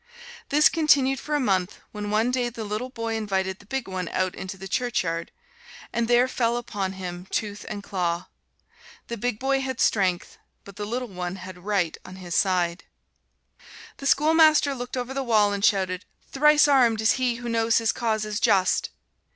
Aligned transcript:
This 0.49 0.67
continued 0.67 1.19
for 1.19 1.35
a 1.35 1.39
month, 1.39 1.79
when 1.91 2.09
one 2.09 2.31
day 2.31 2.49
the 2.49 2.63
little 2.63 2.89
boy 2.89 3.13
invited 3.15 3.59
the 3.59 3.67
big 3.67 3.87
one 3.87 4.07
out 4.09 4.33
into 4.33 4.57
the 4.57 4.67
churchyard 4.67 5.31
and 5.93 6.07
there 6.07 6.27
fell 6.27 6.57
upon 6.57 6.93
him 6.93 7.27
tooth 7.29 7.67
and 7.69 7.83
claw. 7.83 8.25
The 9.09 9.17
big 9.17 9.37
boy 9.37 9.61
had 9.61 9.79
strength, 9.79 10.39
but 10.63 10.75
the 10.75 10.87
little 10.87 11.07
one 11.07 11.35
had 11.35 11.65
right 11.65 11.95
on 12.03 12.15
his 12.15 12.33
side. 12.33 12.85
The 13.97 14.07
schoolmaster 14.07 14.73
looked 14.73 14.97
over 14.97 15.13
the 15.13 15.21
wall 15.21 15.53
and 15.53 15.63
shouted, 15.63 16.05
"Thrice 16.31 16.67
armed 16.67 16.99
is 16.99 17.11
he 17.21 17.35
who 17.35 17.47
knows 17.47 17.77
his 17.77 17.91
cause 17.91 18.25
is 18.25 18.39
just!" 18.39 18.89